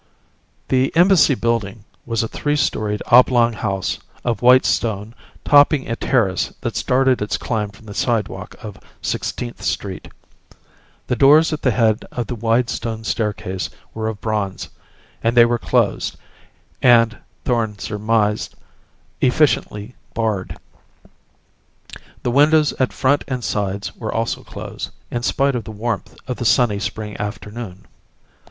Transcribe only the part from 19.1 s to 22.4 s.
efficiently barred. The